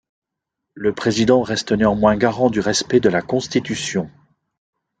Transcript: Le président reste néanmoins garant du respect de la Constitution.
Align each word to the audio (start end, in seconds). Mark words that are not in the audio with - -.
Le 0.73 0.95
président 0.95 1.43
reste 1.43 1.73
néanmoins 1.73 2.17
garant 2.17 2.49
du 2.49 2.59
respect 2.59 2.99
de 2.99 3.09
la 3.09 3.21
Constitution. 3.21 4.09